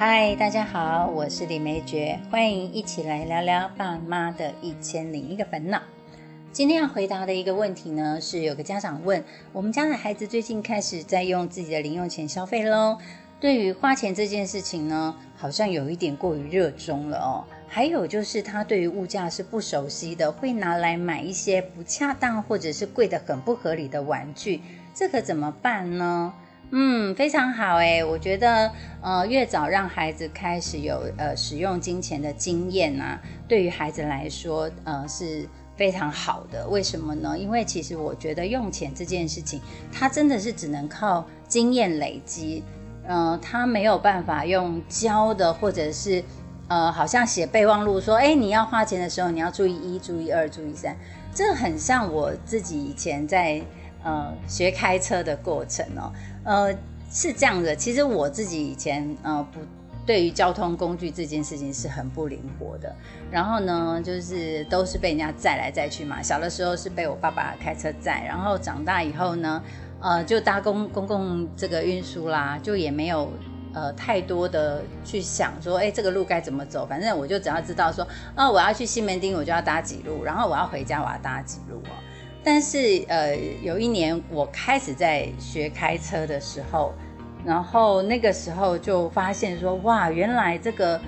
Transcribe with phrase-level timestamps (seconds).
[0.00, 5.82] 嗨，大家好，我是李梅珏，欢迎一起来聊聊爸妈的一千零一个烦恼。
[6.50, 9.22] 今天要回答的一个问题呢，是有个家长问，
[9.52, 12.96] 我们家的孩子最近开始在用自己的零用钱消费喽，
[13.38, 17.44] 对于花钱这件事情呢，好像有一点过于热衷了哦。
[17.68, 24.62] 还有就是他对于物价是不熟悉的，会拿来买一些不恰当或者是贵的很不合理的玩具，
[24.94, 26.32] 这可怎么办呢？
[26.72, 28.70] 嗯，非常好诶，我觉得
[29.00, 36.68] 呃，越早让孩子开始有呃使用金钱的经验啊，对于孩子来说呃是非常好的。
[36.68, 37.36] 为什么呢？
[37.36, 39.60] 因为其实我觉得用钱这件事情，
[39.92, 42.62] 它真的是只能靠经验累积，
[43.08, 46.22] 嗯，他没有办法用教的，或者是
[46.68, 50.94] 呃，好像写备忘录说，哎，你要花钱的时候你要注意一，注意二，注意三，
[51.34, 53.60] 这很像我自己以前在。
[54.02, 56.12] 呃，学开车的过程哦，
[56.44, 56.74] 呃，
[57.10, 57.76] 是这样的。
[57.76, 59.60] 其实我自己以前呃不
[60.06, 62.94] 对于交通工具这件事情是很不灵活的。
[63.30, 66.22] 然后呢，就是都是被人家载来载去嘛。
[66.22, 69.62] 小的时候是被我爸爸开车载，然后长大以后呢，
[70.00, 73.30] 呃，就搭公公共这个运输啦，就也没有
[73.74, 76.86] 呃太多的去想说，哎，这个路该怎么走。
[76.86, 81.92] 反正我就只要知道说，哦，我要去西门町，我就要搭几路，然后我要回家，我要搭几路哦。
[82.42, 86.94] 但是，呃，有一年我开始在学开车的时候，
[87.44, 90.98] 然后那个时候就发现说，哇，原来这个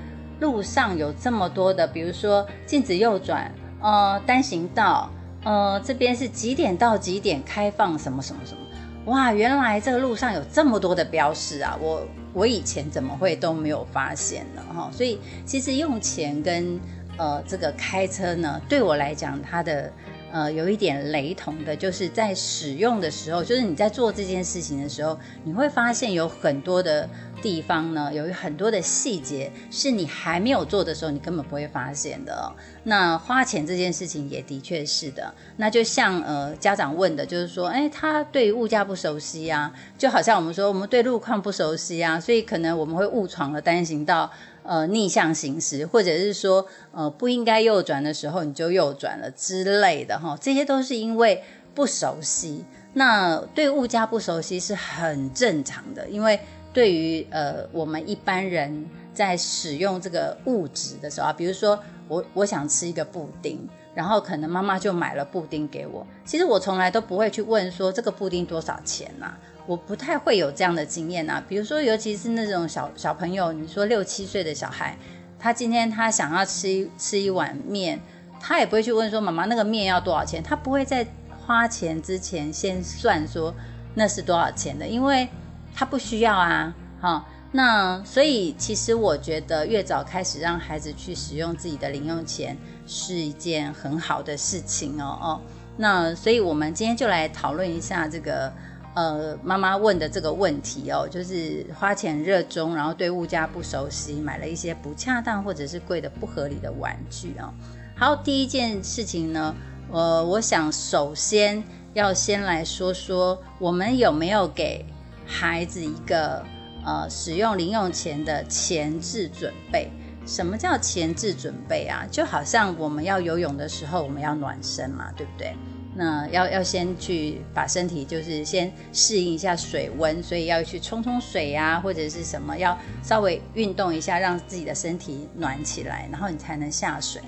[0.40, 5.10] 路上有这么多的，比如说禁止右转，呃，单行道，
[5.42, 8.60] 呃，这边是几点到几点开放，什么什么什么，
[9.06, 14.62] 哇，原来这个路上有这么多的标识啊，我我以前怎么会都没有发现呢？
[14.74, 16.78] 哈，所以其实用钱跟
[17.16, 19.90] 呃这个开车呢，对我来讲，它的。
[20.32, 27.06] 呃，有一点雷同的，就是在使用的时候，就是你在做这件事情的时候，你会发现有很多的
[27.42, 32.50] 地方呢，有很多的细节是你还没有做的时候，你根本不会发现的。
[32.84, 35.34] 那花钱这件事情也的确是的。
[35.58, 44.32] 那就像呃家长问的，就是说，哎，他对物价不熟悉啊，就好像我们说我们对路况不熟悉啊，所以可能我们会误闯了单行道。
[44.64, 51.42] 呃，逆向行驶，或者是说，呃，不应该右转的时候你就右转了之类的哈，这些都是因为
[51.74, 52.64] 不熟悉。
[52.94, 56.38] 那对物价不熟悉是很正常的，因为
[56.72, 69.34] 对于呃我们一般人在使用这个物质的时候啊，比如说我我想吃一个布丁，然后可能妈妈就买了布丁给我，其实我从来都不会去问说这个布丁多少钱呐。
[69.64, 74.98] 我不太会有这样的经验啊，比如说，尤其是那种小小朋友，你说六七岁的小孩，
[75.38, 78.00] 他今天他想要吃吃一碗面，
[78.40, 81.06] 他也不会去问说妈妈那个面要多少钱，他不会在
[81.46, 83.54] 花钱之前先算说
[83.94, 85.28] 那是多少钱的，因为
[85.72, 95.40] 他不需要啊，哈，那所以其实我觉得越早开始让孩子去使用自己的零用钱是一件很好的事情哦哦，
[95.76, 98.52] 那所以我们今天就来讨论一下这个。
[98.94, 107.52] 呃，妈妈问的这个问题哦，就是花钱热衷，然后对物价不熟悉，买了一些不恰当或者是贵的不合理的玩具啊。
[107.96, 109.54] 好，第一件事情呢，
[109.90, 111.62] 呃，我想首先
[111.94, 114.84] 要先来说说，我们有没有给
[115.26, 116.44] 孩子一个
[116.84, 119.90] 呃使用零用钱的前置准备？
[120.24, 122.06] 什么叫前置准备啊？
[122.10, 125.56] 就好像我们要游泳的时候，我们要暖身嘛，对不对？
[125.94, 137.20] 那要要先去把身体就是先适应一下水温，所以要去冲冲水呀，或者是什么，要稍微运动一下，让自己的身体暖起来，然后你才能下水。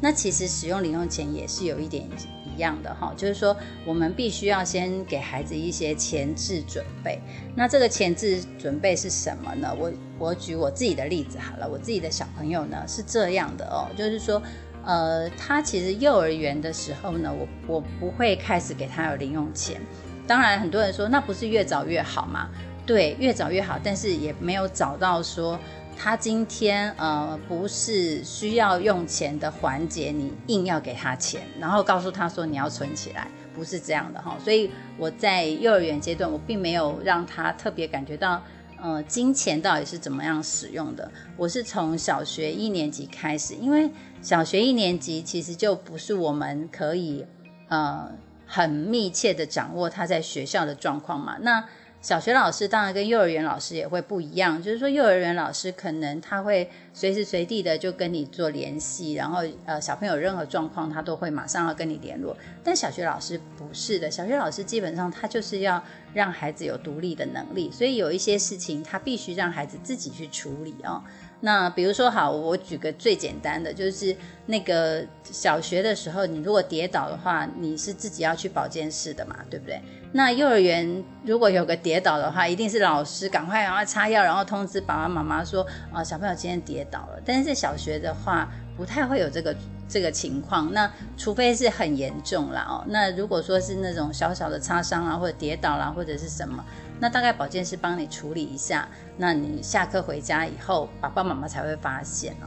[0.00, 2.04] 那其实使用零用钱也是有一点
[2.56, 7.18] 一样的哈，就是说我们必须要先给孩子一些前置准备。
[7.56, 9.74] 那这个前置准备是什么呢？
[9.76, 14.40] 我我举我自己的例子好了，我自己的小朋友呢是这样的哦，就是说。
[14.84, 19.80] 呃，他其实幼儿园的时候呢，我我不会开始给他有零用钱。
[20.26, 22.48] 当然，很多人说那不是越早越好吗？
[22.84, 25.58] 对，越早越好，但是也没有找到说
[25.96, 34.36] 他今天呃不是需要用钱的环节，你硬要给他钱，然后告诉他说你要存起来，不是这样的哈。
[34.42, 38.42] 所以我在幼儿园阶段，我并没有让他特别感觉到。
[38.84, 41.08] 呃，金钱到底是怎么样使用的？
[41.36, 43.88] 我是从小学一年级开始，因为
[44.22, 47.26] 小学一年级其实就不是我们可以
[47.68, 48.08] 呃
[48.46, 51.36] 很密切的掌握他在学校的状况嘛。
[51.40, 51.64] 那
[52.00, 62.36] 小学老师当然跟幼儿园老师也会不一样，就是说幼儿园老师可能他会随时随地的就跟你做联系，然后呃小朋友任何状况他都会马上要跟你联络。
[62.64, 65.82] 但小学老师不是的，小学老师基本上他就是要
[66.12, 71.00] 让孩子有独立的能力，所以有一些事情他必须让孩子自己去处理哦。
[71.44, 74.16] 那比如说好，我举个最简单的，就是
[74.46, 79.82] 那个小学的时候，你如果跌倒的话，你是自己要去保健室的嘛，对不对？
[80.12, 87.20] 那幼儿园如果有个跌倒的话，一定是老师赶快然后擦药，然后通知爸爸妈妈说啊小朋友今天跌倒了。
[87.24, 89.56] 但是在小学的话，不太会有这个
[89.88, 90.72] 这个情况。
[90.72, 92.84] 那除非是很严重了哦。
[92.86, 96.64] 那如果说是那种小小的擦伤啊，或者跌倒啦，或者是什么。
[97.02, 102.46] 那大概保健师帮你处理一下，那你下课回家以后，爸爸妈妈才会发现啊。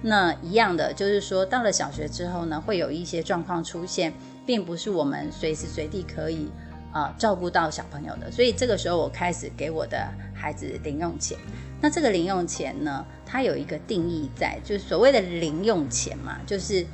[0.00, 4.12] 那一样的就是说，到了小学之后呢，会有一些状况出现，
[4.46, 6.48] 并不是我们随时随地可以
[6.92, 8.30] 啊照顾到小朋友的。
[8.30, 11.36] 所以这个时候，我开始给我的孩子零用钱。
[11.80, 16.86] 那这个零用钱呢，它有一个定义在，就是所谓的零用钱嘛，就是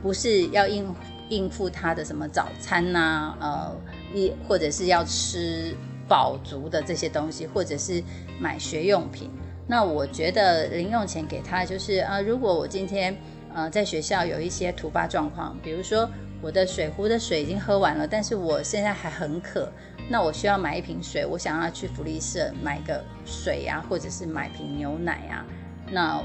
[0.00, 0.94] 不是要应
[1.28, 3.76] 应付他的什么早餐呐，呃，
[4.14, 5.74] 一或者是要吃。
[6.12, 8.02] 饱足的这些东西，或者是
[8.38, 9.30] 买学用品，
[9.66, 13.16] 那我觉得零用钱给他就是啊，如果我今天
[13.54, 16.06] 呃在学校有一些突发状况，比如说
[16.42, 19.72] 我的水壶的水已经喝完了，但是我现在还很渴，
[20.10, 25.46] 那我需要买一瓶水，我想要去福利社买个水呀，或者是买瓶牛奶呀，
[25.90, 26.22] 那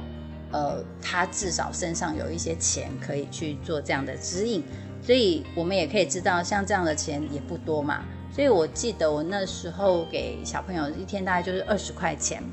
[0.52, 4.62] 呃他至少身上有一些钱可以去做这样的指引，
[5.02, 8.04] 所以我们也可以知道，像这样的钱也不多嘛。
[8.38, 12.44] 所以我记得我那时候给小朋友一天大概就是二十块钱。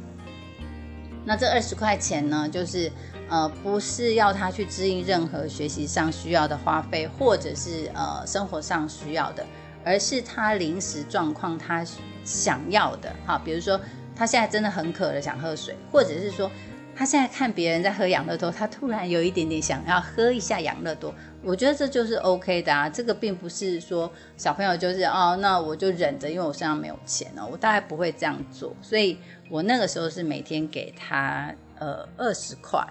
[1.27, 2.91] 那这二十块钱呢，就是
[3.29, 9.45] 呃不是要他去支应任何学习上需要的花费，或者是呃生活上需要的，
[9.85, 11.85] 而是他临时状况他
[12.25, 13.15] 想要的。
[13.27, 13.79] 哈，比如说
[14.17, 16.51] 他现在真的很渴了，想喝水，或者是说。
[16.97, 21.13] 他现在看别人在喝养乐多，他突然有一点点想要喝一下养乐多。
[21.45, 28.75] 我觉得这就是 OK 的啊，这个并不是说小朋友就是哦，那我就忍着，因为我身上没有钱哦，我大概不会这样做。
[28.81, 29.19] 所以
[29.51, 32.83] 我那个时候是每天给他呃二十块，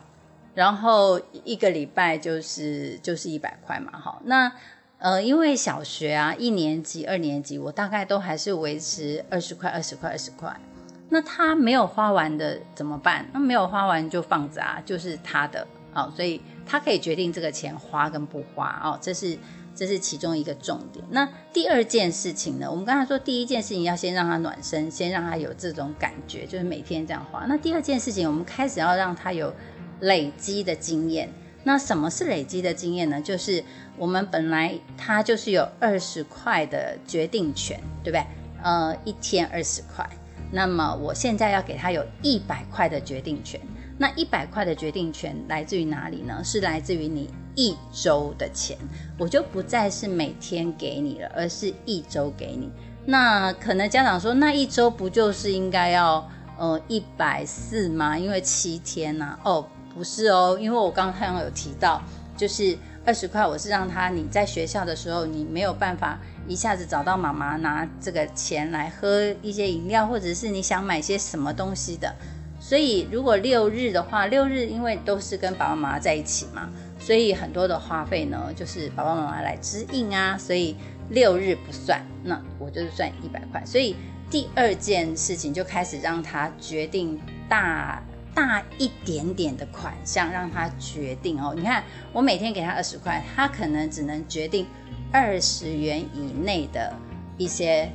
[0.54, 4.52] 然后一个礼拜就是就是一百块嘛，好，那
[5.00, 10.56] 呃因为小学啊一年级、二年级，我大概都还是维持二十块、二十块、二十块。
[11.10, 13.26] 那他没有花完的怎么办？
[13.34, 19.38] 那没有花完就放着啊，就是他的哦，所以他可以决定这个钱花跟不花哦，这是
[19.76, 21.04] 这是其中一个重点。
[21.10, 22.70] 那第二件事情呢？
[22.70, 27.46] 我们刚才说第一件事情要先让他暖身，先让他有这种感觉，就是每天这样花。
[27.48, 29.54] 那第二件事情，我们开始要让他有
[30.02, 31.30] 累积的经验。
[31.64, 33.22] 那什么是累积的经验呢？
[33.22, 33.64] 就是
[33.98, 38.26] 我们本来他就是有二十块的决定权，对不对？
[38.62, 40.08] 呃，一天二十块。
[40.52, 43.60] 那么我现在要给他有一百块的决定权，
[43.98, 46.42] 那一百块的决定权来自于哪里呢？
[46.44, 48.78] 是来自于你一周的钱，
[49.18, 52.72] 我就不再是每天给你了，而是一周给你。
[53.06, 58.18] 那可能家长说，那一周不就是应该要呃一百四吗？
[58.18, 59.38] 因为七天呐。
[59.44, 62.02] 哦，不是哦，因为我刚刚太阳有提到，
[62.36, 66.20] 就是二十块，我是让他你在学校的时候你没有办法。
[66.46, 72.14] 一下子找到妈妈拿这个钱来喝一些饮料，或者是你想买些什么东西的。
[72.64, 80.78] 所以如果六日的话，六日因为都是跟爸爸妈妈在一起嘛，所以很多的花费呢就是爸爸妈妈来支应啊，所以
[81.10, 83.62] 六日不算，那我就是算一百块。
[83.66, 83.98] 所以
[84.32, 88.02] 第二件事情就开始让他决定大
[88.34, 91.54] 大一点点的款项，让他决定哦。
[91.54, 94.66] 你看我每天给他二十块，他可能只能决定。
[95.16, 96.92] 二十元以内的
[97.38, 97.88] 一些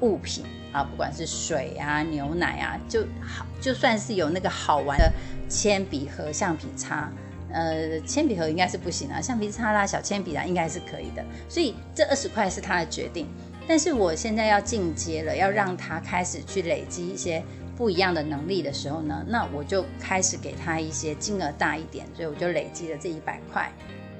[0.00, 5.12] 物品啊，不管是水啊、牛奶啊，就好，就算是有那个好玩的
[5.48, 7.12] 铅笔盒、橡皮擦，
[7.52, 11.24] 呃，铅笔盒应该是不行啊，橡皮擦啦、小铅笔啦，应该是可以的。
[11.48, 13.28] 所以这二十块是他的决定。
[13.68, 17.42] 但是我现在要进阶了，要让他开始去累积一些
[17.76, 23.70] 不一样的能力的时候呢，那我就开始给他一些金额大一点，所以我就累积了这一百块。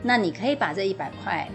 [0.03, 1.49] 那你可以把这一百块。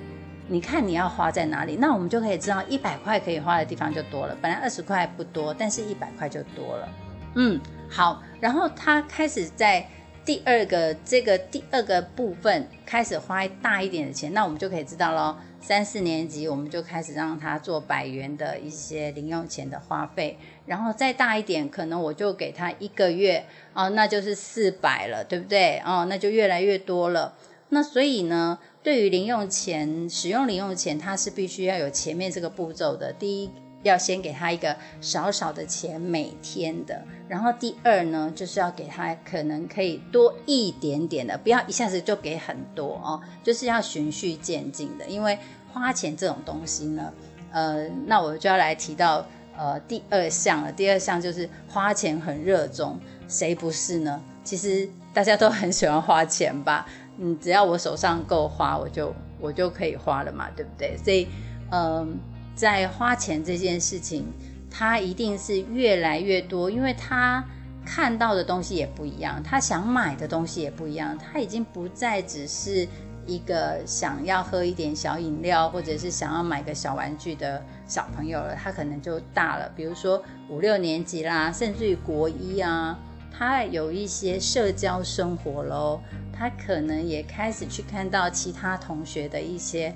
[0.50, 4.38] 你看你要花在哪里，那我们就可以知道一百块可以花的地方就多了。
[4.42, 6.90] 本来二十块不多，但是一百块就多了。
[7.36, 9.86] 嗯，好，然后他开始在
[10.24, 15.36] 第二个这个第二个部分开始花大一点的钱，那我们就可以知道喽。
[15.60, 25.80] 三四年级我们就开始让他做百元的一些零用钱的花费，然后再大一点，可能我就给他一个月哦，那就是四百了，对不对？
[25.86, 27.34] 哦，那就越来越多了。
[27.70, 28.60] 那所以呢？
[28.88, 33.12] 对于零用钱使用零用钱，它是必须要有前面这个步骤的。
[33.12, 33.52] 第一，
[33.84, 45.06] 要先给他一个少少的钱每天的，然后第二呢，就是要给他可能可以多一点点的，不要一下子就给很多哦，就是要循序渐进的。
[45.06, 45.38] 因为
[45.74, 47.12] 花钱这种东西呢，
[47.52, 49.28] 呃，那我就要来提到
[49.58, 50.72] 呃第二项了。
[50.72, 54.24] 第二项就是花钱很热衷，谁不是呢？
[54.46, 56.88] 其实大家都很喜欢花钱吧？
[57.18, 60.98] 嗯，只要我手上够花，我就我就可以花了嘛，对不对？
[60.98, 61.28] 所以，
[61.72, 62.18] 嗯。
[62.58, 64.26] 在花钱这件事情，
[64.68, 67.46] 他一定是越来越多，因为他
[67.86, 72.88] 看到的东西也不一样，他想买的东西也不一样，他已经不再只是
[73.28, 82.98] 一个想要喝一点小饮料，或者是想要买个小玩具的小朋友了，他可能就大了，比如说五六年级啦，甚至于国一啊，
[83.38, 86.02] 他有一些社交生活喽，
[86.34, 89.94] 他可能也开始去看到其他同学的一些。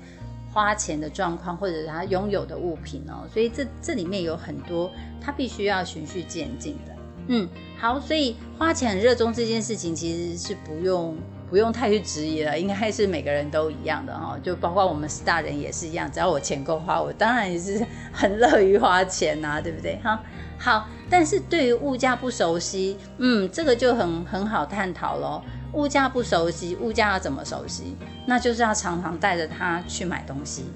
[0.54, 6.94] 花钱的状况，或者他拥有的物品哦，所以这这里面有很多他必须要循序渐进的。
[7.28, 11.16] 嗯，好，所以花钱很热衷这件事情，其实是不用
[11.48, 17.82] 不用太去质疑了，应该是每个人都一样的哈，就包括我们是大人也是一样，只要我钱够花，我当然也是
[18.12, 19.98] 很乐于花钱呐，对不对？
[20.04, 20.22] 哈，
[20.62, 25.42] 好，但是对于物价不熟悉，嗯，这个就很很好探讨喽。
[25.72, 27.96] 物价不熟悉，物价要怎么熟悉？
[28.28, 30.66] 那就是要常常带着他去买东西。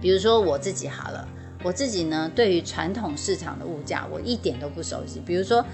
[0.00, 1.26] 比如说我自己好了，
[1.64, 5.20] 我自己呢，对于传统市场的物价，我一点都不熟悉。
[5.26, 5.64] 比如说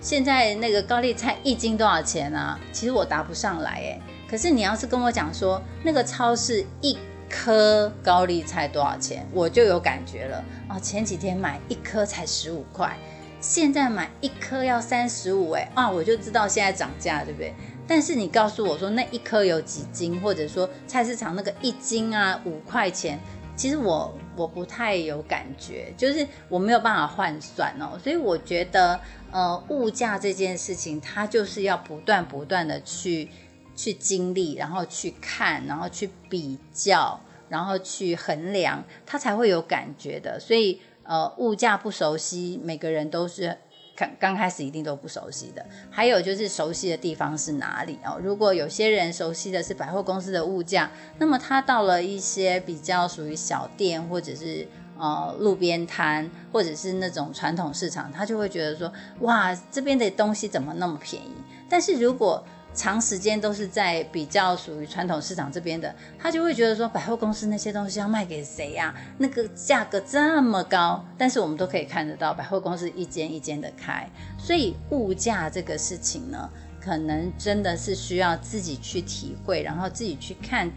[0.00, 2.58] 现在那个高丽菜一斤多少钱啊？
[2.72, 4.00] 其实我答不上来哎。
[4.28, 6.98] 可是你要是跟我讲说那个超市一
[7.32, 10.78] 颗高丽菜多少钱，我就有感觉了啊。
[10.78, 12.94] 前几天买一颗才十五块。
[13.40, 17.52] 现在买一颗要三十五哎啊，我就知道现在涨价，对不对？
[17.88, 23.18] 但是你告诉我说那一颗有几斤，或者说菜市场那个一斤啊五块钱，
[23.56, 27.98] 其实我我不太有感觉，就是我没有办法换算哦。
[28.00, 29.00] 所以我觉得
[29.32, 33.28] 呃物价这件事情，它就是要不断不断的去
[33.82, 40.38] 去经历，然后去看，然后去比较，然后去衡量，它才会有感觉的。
[40.38, 40.80] 所以。
[41.04, 43.58] 呃，物价不熟悉，每个人都是
[43.96, 45.66] 刚刚开始一定都不熟悉的。
[45.90, 48.20] 还有就是熟悉的地方是哪里哦？
[48.22, 58.90] 如果有些人熟悉的是百货公司的物价，那么他到了一些比较属于小店或者是呃路边摊，或者是那种传统市场，他就会觉得说，
[59.22, 61.34] 哇，这边的东西怎么那么便宜？
[61.68, 68.94] 但是如果长时间都是在比较属于传统市场这边的，他就会觉得说百货公司那些东西要卖给谁呀？
[69.18, 76.48] 那个价格这么高，但是我们都可以看得到百货公司一间一间的开，所以物价这个事情呢，
[76.80, 80.70] 可能真的是需要自己去体会，然后自己去看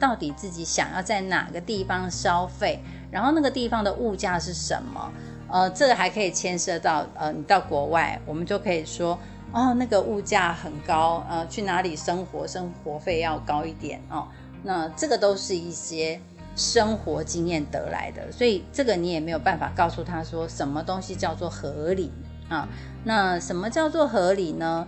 [0.00, 2.80] 到底自己想要在哪个地方消费，
[3.10, 5.12] 然后那个地方的物价是什么？
[5.48, 9.18] 呃，这个还可以牵涉到呃，你到国外，我们就可以说。
[9.52, 14.26] 哦，那个物价很高，呃，去哪里生活，生活费要高一点哦。
[14.62, 16.18] 那这个都是一些
[16.56, 22.10] 生活经验得来的，所以这个你也没有办法告诉他说什么东西叫做合理
[22.48, 22.66] 啊。
[23.04, 24.86] 那什么叫做合理呢？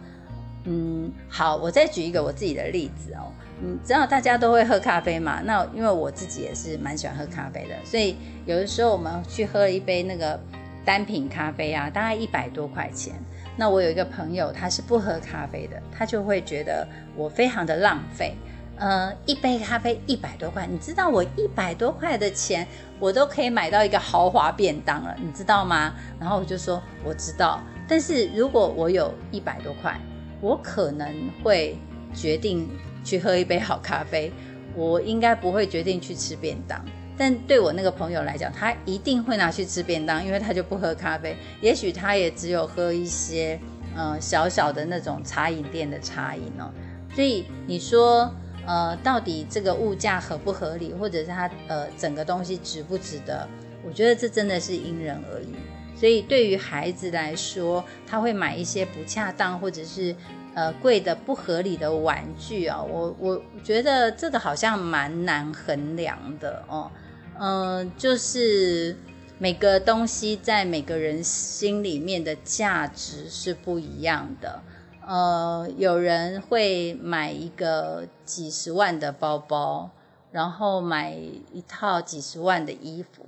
[0.64, 3.30] 嗯，好，我再举一个我自己的例子哦。
[3.60, 5.40] 你知道大家都会喝咖啡嘛？
[5.44, 8.16] 那因为我自己也是蛮喜欢喝咖啡的，所以
[8.46, 10.40] 有的时候我们去喝一杯那个
[10.86, 13.14] 单品咖啡啊，大概一百多块钱。
[13.56, 18.34] 那我有一个朋友，他是不喝咖啡的，他就会觉得我非常的浪费。
[18.76, 22.66] 呃，一杯咖啡一百多块，你知道我一百多块的钱，
[22.98, 25.94] 我都可以买到一个豪华便当了，你知道吗？
[26.18, 29.96] 然后我就说我知道，但是如果我有一百多块，
[30.40, 31.78] 我可能会
[32.12, 32.68] 决定
[33.04, 34.32] 去喝一杯好咖啡，
[34.74, 36.84] 我应该不会决定去吃便当。
[37.16, 41.36] 但对我那个朋友来讲，他一定会拿去吃便当，因为他就不喝咖啡。
[41.60, 43.58] 也许他也只有喝一些，
[43.96, 46.70] 呃，小小的那种茶饮店的茶饮哦。
[47.14, 48.28] 所以你说，
[48.66, 53.48] 呃，到底这个物价合不合理，或者是它呃整个东西值不值得？
[53.86, 55.54] 我觉得这真的是因人而异。
[55.96, 60.12] 所以对于孩子来说，他会买一些不恰当或者是
[60.54, 62.82] 呃贵的不合理的玩具啊。
[62.82, 66.90] 我我觉得这个好像蛮难衡量的哦。
[67.38, 68.96] 嗯，就是
[69.38, 74.62] 每个东西在每个人心里面的价值是不一样的。
[75.06, 79.90] 呃，有人会买一个几十万的包包，
[80.30, 83.26] 然后买一套几十万的衣服。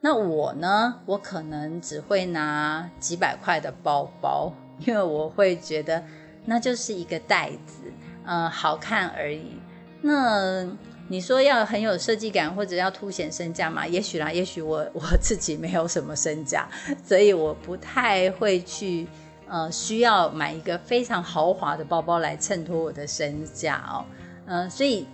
[0.00, 1.00] 那我呢？
[1.06, 6.02] 我可能只会拿几百块的包包，因为我会觉得
[6.44, 7.92] 那就是一个袋子，
[8.24, 9.60] 呃，好看而已。
[10.00, 10.66] 那。
[11.12, 13.86] 你说要很有设计感或者要凸显身价嘛？
[13.86, 16.66] 也许啦，也许我 我自己没有什么身价，
[17.04, 19.06] 所以我不太会去
[19.46, 24.06] 呃需要买一个非常豪华的包包来衬托我的身价哦。
[24.46, 25.06] 嗯，所以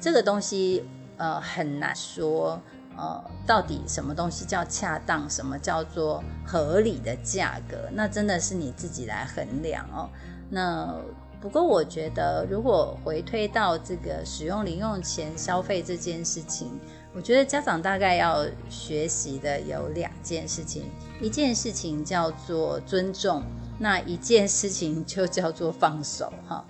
[0.00, 0.84] 这个东西
[1.16, 2.60] 呃很难说
[2.96, 10.10] 呃到底什么东西叫恰当，什么叫做合理的价格，那真的是你自己来衡量哦。
[10.50, 10.92] 那。
[11.40, 16.68] 不过，我觉得如果回推到这个使用零用钱消费这件事情，
[17.14, 20.84] 我觉得家长大概要学习的有两件事情，
[21.20, 23.42] 一件事情叫做尊重，
[23.78, 26.64] 那一件事情就叫做放手哈。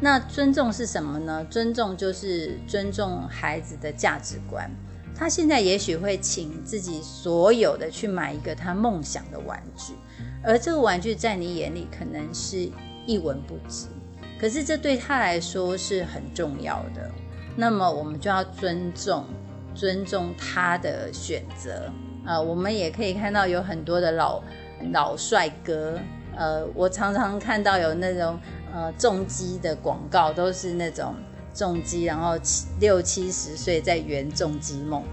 [0.00, 1.44] 那尊重是什么呢？
[1.50, 4.70] 尊重就是尊重孩子的价值观。
[5.14, 9.92] 他现在也许会请自己所有的去买一个他梦想的玩具，
[10.42, 12.70] 而这个玩具在你眼里可能是
[13.06, 13.86] 一文不值。
[14.42, 17.08] 可是这对他来说是很重要的，
[17.54, 19.24] 那么我们就要尊重，
[19.72, 21.88] 尊重他的选择。
[22.26, 24.42] 呃，我们也可以看到有很多的老
[24.90, 25.96] 老帅哥，
[26.36, 28.36] 呃，我常常看到有那种
[28.74, 31.14] 呃重机的广告，都是那种
[31.54, 35.04] 重机，然后七六七十岁在圆重机梦，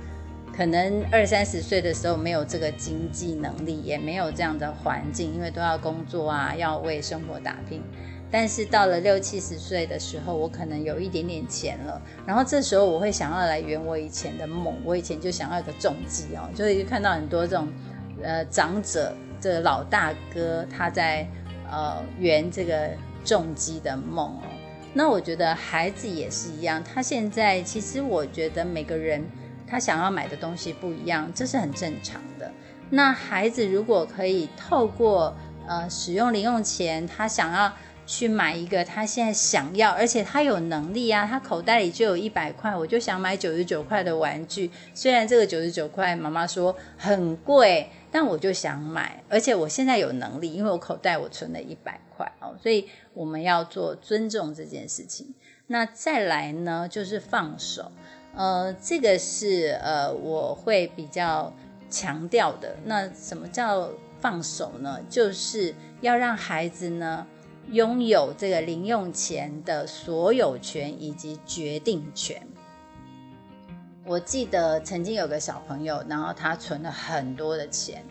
[0.57, 7.83] 可能二三十岁的时候没有这个经济能力，也没有这样的环境，因为都要工作啊，要为生活打拼。
[8.31, 14.75] 但是到了六七十岁的时候，我可能有一点点钱了，然后这时候我会想要来圆我以前的梦。
[14.86, 17.67] 我以前就想要一个重机哦，就会看到很多这种
[18.21, 21.27] 呃长者，这个老大哥他在
[21.71, 22.91] 呃圆这个
[23.25, 24.43] 重机的梦哦。
[24.93, 29.25] 那我觉得孩子也是一样，他现在其实我觉得每个人
[29.65, 32.51] 他想要买的东西不一样，这是很正常的。
[32.91, 35.36] 那孩子如果可以透过
[35.67, 37.74] 呃使用零用钱，他想要。
[38.11, 44.71] 去买一个他现在想要，而且他有能力啊，他口袋里就有一百块，我就想买九十九块的玩具。
[44.95, 55.35] 虽然这个九十九块妈妈说很贵，但我就想买，而且我现在有能力，因为我口袋我存了一百块哦，所以我们要做尊重这件事情。
[55.67, 57.91] 那再来呢，就是放手，
[58.33, 61.53] 呃，这个是呃我会比较
[61.91, 62.75] 强调的。
[62.85, 64.99] 那什么叫放手呢？
[65.07, 67.27] 就是要让孩子呢。
[67.72, 72.42] 拥有这个零用钱的所有权以及决定权。
[74.05, 78.03] 我记得曾经有个小朋友，然后他存了很多的钱，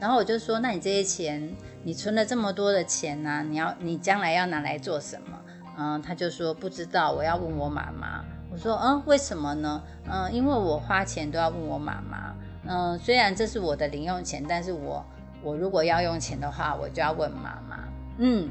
[0.00, 3.44] 然后我就说：“那你这些钱，你存了这么多的钱呢？
[3.46, 5.38] 你要你将来要拿来做什么？”
[5.76, 9.82] 嗯，他就说：“不知道，我要问我妈妈。”我说：“嗯，为什么呢？
[10.10, 12.34] 嗯，因为我花钱都要问我妈妈。
[12.66, 15.04] 嗯，虽然这是我的零用钱，但是我
[15.42, 17.84] 我如果要用钱的话，我就要问妈妈。”
[18.16, 18.48] 嗯。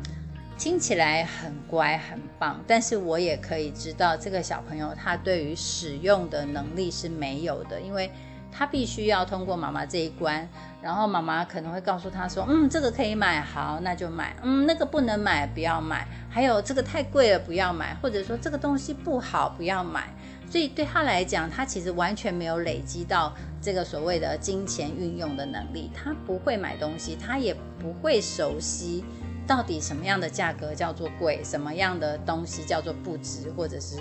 [0.64, 8.10] 听起来很乖很棒，但是我也可以知道这个小朋友他对于使用的能力是没有的，因为
[8.50, 10.48] 他必须要通过妈妈这一关，
[10.82, 14.34] 然后妈妈可能会告诉他说：“嗯，这个可以买，好，那就买。
[14.42, 16.08] 嗯，那个不能买，不要买。
[16.30, 17.94] 还有这个太贵了，不要买。
[17.96, 20.14] 或者说这个东西不好，不要买。”
[20.50, 29.04] 所以对他来讲，他其实完全没有累积到这个所谓的金钱运用的能力，他不会买东西，他也不会熟悉。
[29.46, 31.42] 到底什么样的价格叫做贵？
[31.44, 33.52] 什么样的东西叫做不值？
[33.52, 33.98] 或者是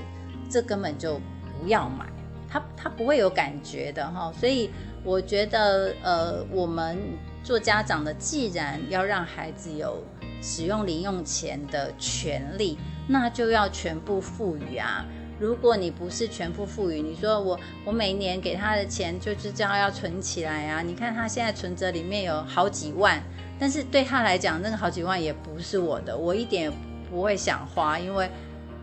[0.49, 1.21] 这根本就
[1.61, 2.07] 不要买，
[2.49, 4.33] 他他不会有感觉的哈。
[4.39, 4.71] 所以
[5.05, 6.99] 我觉得，呃，我们
[7.43, 10.03] 做家长的，既然要让孩子有
[10.41, 12.79] 使用零用钱的权利，
[13.09, 15.05] 那就要全部赋予啊。
[15.41, 20.83] 如果你不是全部赋予，你说我我每年给他的钱就是这样要存起来啊？
[20.83, 23.21] 你看他现在存折里面有好几万。
[23.63, 26.73] 但是对他来讲，那个好几万也不是我的，我一点也
[27.09, 28.29] 不会想花，因为，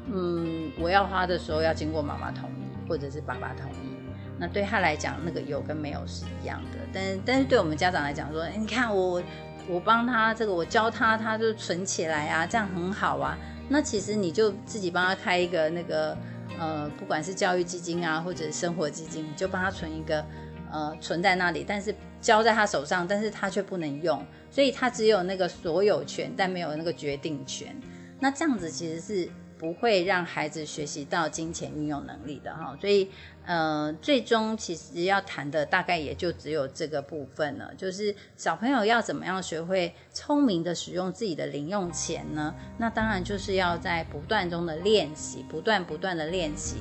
[0.09, 3.97] 嗯，我要花的时候要经过妈妈同意或者是爸爸同意。
[4.37, 6.77] 那对他来讲，那个有跟没有是一样的。
[6.93, 9.21] 但，但是对我们家长来讲，说，你看我
[9.67, 13.37] 我帮他这个，我教他，他就存起来啊，这样很好啊。
[13.67, 16.17] 那其实你就自己帮他开一个那个
[16.57, 20.23] 呃，不管是教育基金啊，或者生活基金，你就帮他存一个
[20.71, 24.25] 呃，存在那里，但是交在他手上，但是他却不能用。
[24.51, 27.75] 所以他只有那个所有权，但没有那个决定权。
[28.19, 32.75] 那这样子其实是不会让孩子学习到金钱运用能力的哈。
[32.81, 33.09] 所以，
[33.45, 42.53] 呃，最终其实要谈的大概也就只有这个部分了，就是小朋友要怎么样学会聪明的使用自己的零用钱呢？
[42.77, 46.77] 那当然就是要在不断中的练习，不断不断的练习，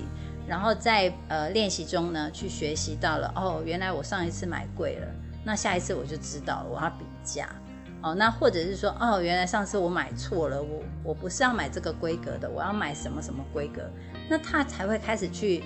[0.48, 5.06] 然后在呃练习中呢去学习到了哦，原来我上一次买贵了。
[5.44, 7.48] 那下一次我就知道了，我要比价
[8.02, 8.14] 哦。
[8.14, 13.82] 那或者是说，哦，原来上次我买错了，我我不是要买这个规格的，我要买什么什么规格，
[14.28, 15.62] 那他才会开始去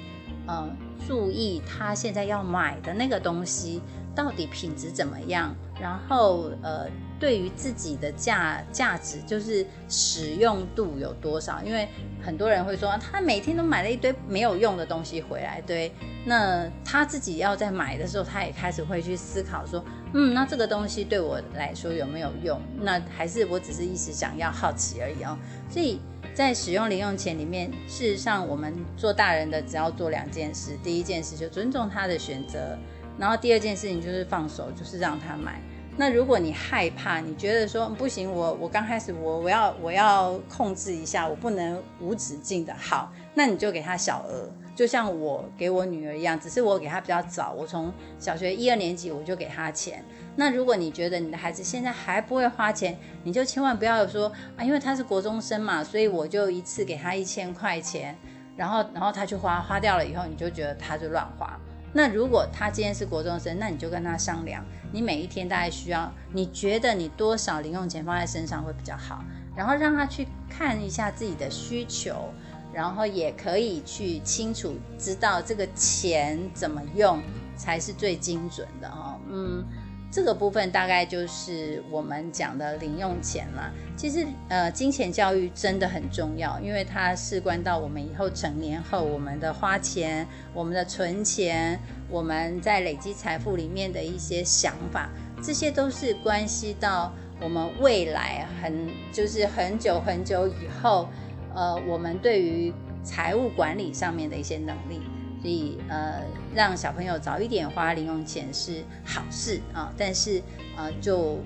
[0.46, 0.68] 呃
[1.06, 3.80] 注意他现在要买的那个东西
[4.14, 6.86] 到底品质怎么样，然后呃。
[7.22, 11.62] 对于自己的价价值，就是使用度有多少？
[11.62, 11.86] 因为
[12.20, 15.92] 很多人会说，他每天都买了一堆没有用的东西回来，对，
[16.26, 22.60] 那他自己要在买的时候，他也开始会去思考说，嗯，那这个东西对我来说有没有用？
[22.80, 25.38] 那还是我只是一时想要好奇而已哦。
[25.70, 26.00] 所以
[26.34, 32.76] 在使用零用钱里面，事实上我们做大人的只要做两件事，第一件事就尊重他的选择，
[33.16, 35.62] 然后第二件事情就是放手，就是让他买。
[35.94, 50.02] 那如果你害怕，你觉得说不行，我我刚开始我我要我要控制一下，我不能无止境的好，那你就给他小额，就像我给我女儿一样，只是我给她比较早，我从小学一二年级我就给她钱。
[50.34, 58.16] 那如果你觉得你的孩子现在还不会花钱，你就千万不要说啊，因为他是国中生嘛，所以我就一次给他一千块钱，
[58.56, 61.60] 然后然后他去花花掉了以后，你就觉得他就乱花。
[61.92, 69.22] 那如果他今天是国中生，那你就跟他商量，你每一天大概需要，你觉得你多少零用钱放在身上会比较好，
[69.54, 72.32] 然后让他去看一下自己的需求，
[72.72, 77.20] 然后也可以去清楚知道这个钱怎么用
[77.56, 79.64] 才是最精准的哈，嗯。
[80.12, 83.72] 这个部分大概就是我们讲的零用钱了。
[83.96, 95.08] 其实，呃，金钱教育真的很重要，因为它事关到我们以后成年后我们的花钱、我们的存钱、我们在累积财富里面的一些想法，
[95.42, 101.08] 这些都是关系到我们未来很就是很久很久以后，
[101.54, 102.70] 呃，我们对于
[103.02, 105.00] 财务管理上面的一些能力。
[105.42, 106.22] 所以，呃，
[106.54, 110.40] 让小朋友早一点花零用钱是好事啊，但是，
[110.76, 111.40] 呃，就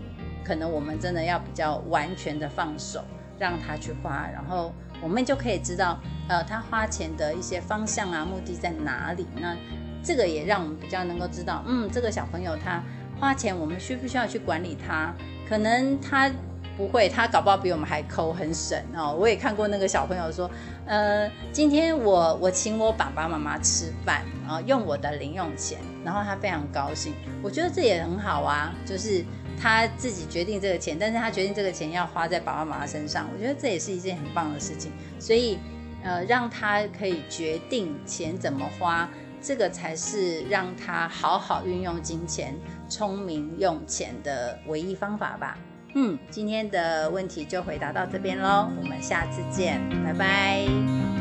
[0.44, 3.02] 可能我们真的要比较完全的放手，
[3.38, 9.26] 让他去花，然后我们就可以知道，呃，他花钱的一些方向啊，目的在哪里。
[9.40, 9.56] 那
[10.02, 12.82] 这个也让我们比较能够知道，嗯，这个小朋友他
[13.18, 15.14] 花钱，我们需不需要去管理他？
[15.48, 16.30] 可能他。
[16.76, 19.16] 不会，他搞不好比我们还抠，很省哦。
[19.18, 20.46] 我也看过那个小朋友说，
[20.87, 27.12] 呃，今天我我请我爸爸妈妈吃饭然后，用我的零用钱，然后他非常高兴。
[27.42, 29.25] 我觉得这也很好啊，就是
[29.61, 34.92] 他自己决定这个钱，但是他决定这个钱要花在爸爸妈妈身上，我觉得这也是一件很棒的事情。
[35.18, 35.59] 所以，
[36.05, 39.11] 呃，让他可以决定钱怎么花，
[39.42, 42.55] 这个才是让他好好运用金钱、
[42.88, 45.59] 聪明用钱的唯一方法吧。
[45.98, 51.15] 嗯，今天的问题就回答到这边喽，我们下次见，拜拜。